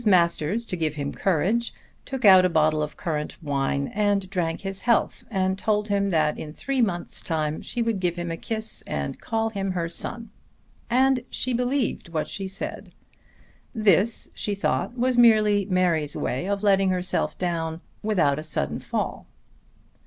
[0.03, 4.81] Masters, to give him courage, took out a bottle of currant wine and drank his
[4.81, 8.81] health, and told him that in three months' time she would give him a kiss
[8.87, 10.31] and call him her son.
[10.89, 12.93] And she believed what she said.
[13.75, 19.27] This, she thought, was merely Mary's way of letting herself down without a sudden fall.